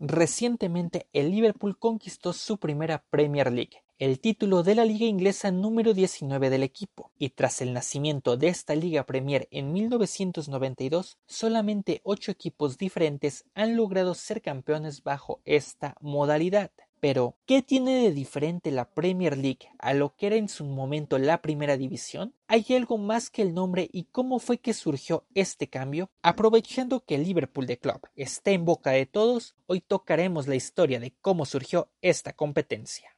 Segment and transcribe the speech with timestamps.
[0.00, 5.94] Recientemente el Liverpool conquistó su primera Premier League, el título de la liga inglesa número
[5.94, 12.32] 19 del equipo, y tras el nacimiento de esta liga Premier en 1992, solamente ocho
[12.32, 16.72] equipos diferentes han logrado ser campeones bajo esta modalidad.
[17.04, 21.18] Pero, ¿qué tiene de diferente la Premier League a lo que era en su momento
[21.18, 22.34] la primera división?
[22.46, 26.08] ¿Hay algo más que el nombre y cómo fue que surgió este cambio?
[26.22, 30.98] Aprovechando que el Liverpool de Club está en boca de todos, hoy tocaremos la historia
[30.98, 33.13] de cómo surgió esta competencia.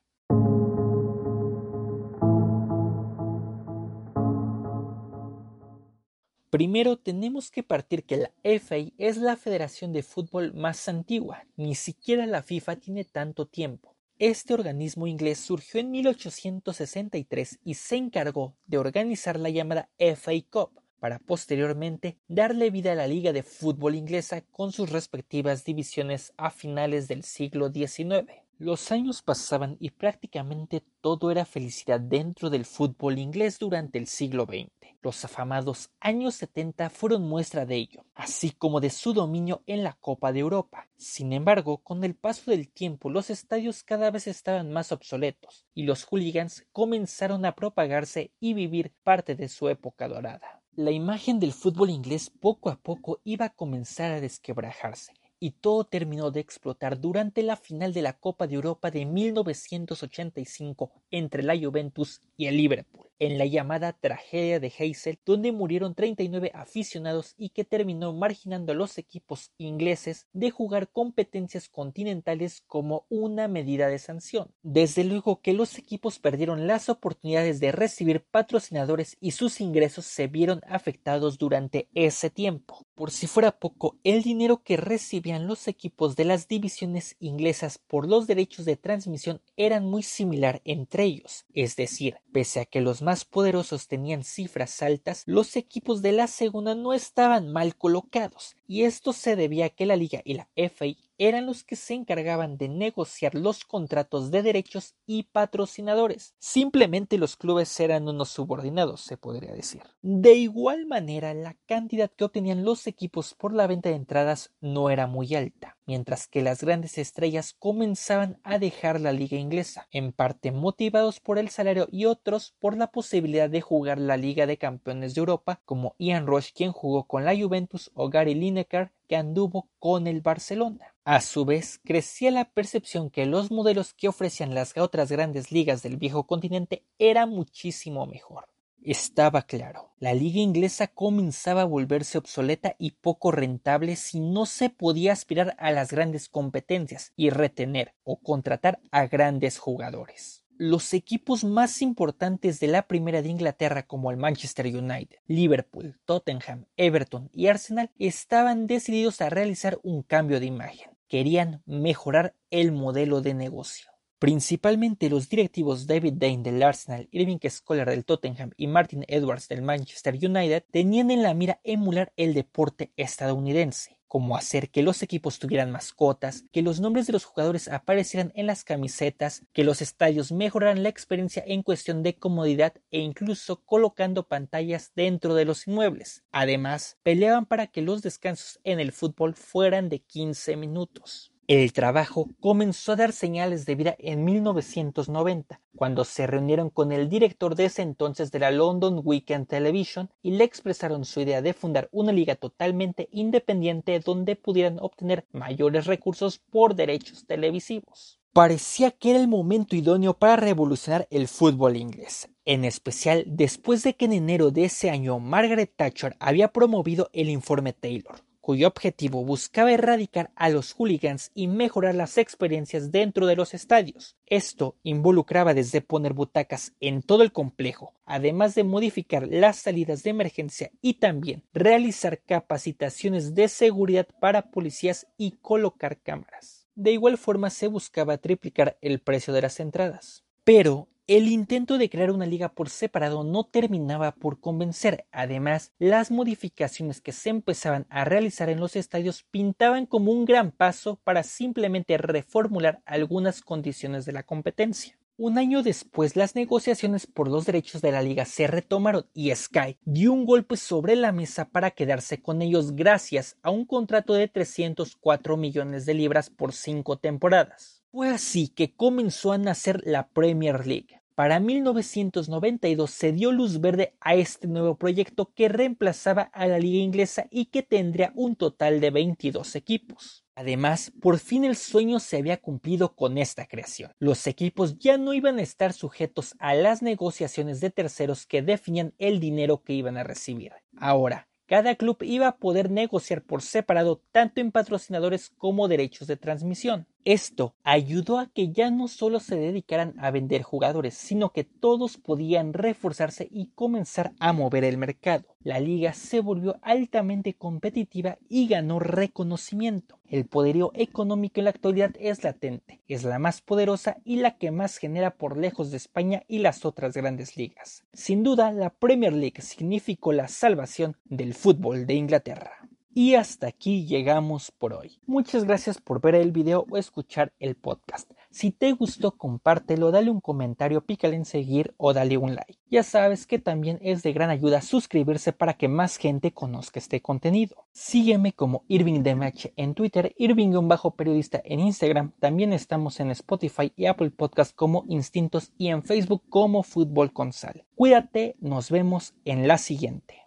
[6.57, 11.75] Primero tenemos que partir que la FA es la federación de fútbol más antigua, ni
[11.75, 13.95] siquiera la FIFA tiene tanto tiempo.
[14.19, 20.81] Este organismo inglés surgió en 1863 y se encargó de organizar la llamada FA Cup,
[20.99, 26.49] para posteriormente darle vida a la Liga de Fútbol inglesa con sus respectivas divisiones a
[26.51, 28.46] finales del siglo XIX.
[28.59, 34.47] Los años pasaban y prácticamente todo era felicidad dentro del fútbol inglés durante el siglo
[34.47, 34.71] XX.
[35.03, 39.93] Los afamados años 70 fueron muestra de ello, así como de su dominio en la
[39.93, 40.89] Copa de Europa.
[40.97, 45.83] Sin embargo, con el paso del tiempo los estadios cada vez estaban más obsoletos y
[45.83, 50.63] los hooligans comenzaron a propagarse y vivir parte de su época dorada.
[50.75, 55.85] La imagen del fútbol inglés poco a poco iba a comenzar a desquebrajarse y todo
[55.85, 61.57] terminó de explotar durante la final de la Copa de Europa de 1985 entre la
[61.59, 67.51] Juventus y el Liverpool en la llamada tragedia de Heysel, donde murieron 39 aficionados y
[67.51, 73.99] que terminó marginando a los equipos ingleses de jugar competencias continentales como una medida de
[73.99, 74.53] sanción.
[74.63, 80.27] Desde luego que los equipos perdieron las oportunidades de recibir patrocinadores y sus ingresos se
[80.27, 82.87] vieron afectados durante ese tiempo.
[82.95, 88.09] Por si fuera poco, el dinero que recibían los equipos de las divisiones inglesas por
[88.09, 93.03] los derechos de transmisión eran muy similar entre ellos, es decir, pese a que los
[93.07, 98.85] más poderosos tenían cifras altas, los equipos de la segunda no estaban mal colocados, y
[98.85, 100.87] esto se debía a que la liga y la FA
[101.19, 106.35] eran los que se encargaban de negociar los contratos de derechos y patrocinadores.
[106.39, 109.83] Simplemente los clubes eran unos subordinados, se podría decir.
[110.03, 114.91] De igual manera, la cantidad que obtenían los equipos por la venta de entradas no
[114.91, 120.13] era muy alta, mientras que las grandes estrellas comenzaban a dejar la liga inglesa, en
[120.13, 124.59] parte motivados por el salario y otros por la posibilidad de jugar la Liga de
[124.59, 129.17] Campeones de Europa, como Ian Rush quien jugó con la Juventus o Gary Lineker que
[129.17, 130.95] anduvo con el Barcelona.
[131.05, 135.83] A su vez, crecía la percepción que los modelos que ofrecían las otras grandes ligas
[135.83, 138.49] del viejo continente eran muchísimo mejor.
[138.83, 144.71] Estaba claro, la liga inglesa comenzaba a volverse obsoleta y poco rentable si no se
[144.71, 151.45] podía aspirar a las grandes competencias y retener o contratar a grandes jugadores los equipos
[151.45, 157.49] más importantes de la Primera de Inglaterra como el Manchester United, Liverpool, Tottenham, Everton y
[157.49, 160.91] Arsenal estaban decididos a realizar un cambio de imagen.
[161.09, 163.91] Querían mejorar el modelo de negocio.
[164.19, 169.63] Principalmente los directivos David Dane del Arsenal, Irving Scholar del Tottenham y Martin Edwards del
[169.63, 175.39] Manchester United tenían en la mira emular el deporte estadounidense como hacer que los equipos
[175.39, 180.33] tuvieran mascotas, que los nombres de los jugadores aparecieran en las camisetas, que los estadios
[180.33, 186.25] mejoraran la experiencia en cuestión de comodidad e incluso colocando pantallas dentro de los inmuebles.
[186.33, 191.36] Además, peleaban para que los descansos en el fútbol fueran de 15 minutos.
[191.49, 197.09] El trabajo comenzó a dar señales de vida en 1990, cuando se reunieron con el
[197.09, 201.55] director de ese entonces de la London Weekend Television y le expresaron su idea de
[201.55, 208.19] fundar una liga totalmente independiente donde pudieran obtener mayores recursos por derechos televisivos.
[208.33, 213.95] Parecía que era el momento idóneo para revolucionar el fútbol inglés, en especial después de
[213.95, 219.25] que en enero de ese año Margaret Thatcher había promovido el informe Taylor, cuyo objetivo
[219.25, 224.15] buscaba erradicar a los hooligans y mejorar las experiencias dentro de los estadios.
[224.25, 230.11] Esto involucraba desde poner butacas en todo el complejo, además de modificar las salidas de
[230.11, 236.69] emergencia y también realizar capacitaciones de seguridad para policías y colocar cámaras.
[236.77, 240.23] De igual forma se buscaba triplicar el precio de las entradas.
[240.45, 245.07] Pero el intento de crear una liga por separado no terminaba por convencer.
[245.13, 250.51] Además, las modificaciones que se empezaban a realizar en los estadios pintaban como un gran
[250.51, 254.99] paso para simplemente reformular algunas condiciones de la competencia.
[255.19, 259.79] Un año después, las negociaciones por los derechos de la liga se retomaron y Sky
[259.85, 264.29] dio un golpe sobre la mesa para quedarse con ellos gracias a un contrato de
[264.29, 267.76] 304 millones de libras por cinco temporadas.
[267.97, 271.01] Fue así que comenzó a nacer la Premier League.
[271.15, 276.85] Para 1992 se dio luz verde a este nuevo proyecto que reemplazaba a la liga
[276.85, 280.27] inglesa y que tendría un total de 22 equipos.
[280.35, 283.93] Además, por fin el sueño se había cumplido con esta creación.
[283.99, 288.93] Los equipos ya no iban a estar sujetos a las negociaciones de terceros que definían
[288.99, 290.53] el dinero que iban a recibir.
[290.77, 296.19] Ahora, cada club iba a poder negociar por separado tanto en patrocinadores como derechos de
[296.19, 296.87] transmisión.
[297.07, 301.99] Esto ayudó a que ya no solo se dedicaran a vender jugadores, sino que todos
[301.99, 305.37] podían reforzarse y comenzar a mover el mercado.
[305.39, 310.01] La liga se volvió altamente competitiva y ganó reconocimiento.
[310.09, 314.51] El poderío económico en la actualidad es latente, es la más poderosa y la que
[314.51, 317.85] más genera por lejos de España y las otras grandes ligas.
[317.93, 322.66] Sin duda, la Premier League significó la salvación del fútbol de Inglaterra.
[322.99, 324.99] Y hasta aquí llegamos por hoy.
[325.07, 328.11] Muchas gracias por ver el video o escuchar el podcast.
[328.31, 332.59] Si te gustó, compártelo, dale un comentario, pícale en seguir o dale un like.
[332.71, 337.03] Ya sabes que también es de gran ayuda suscribirse para que más gente conozca este
[337.03, 337.67] contenido.
[337.73, 342.13] Sígueme como Irving Match en Twitter, Irving un bajo periodista en Instagram.
[342.19, 347.35] También estamos en Spotify y Apple Podcast como Instintos y en Facebook como Fútbol con
[347.35, 347.67] Sal.
[347.75, 350.23] Cuídate, nos vemos en la siguiente.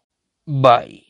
[0.45, 1.07] Bye.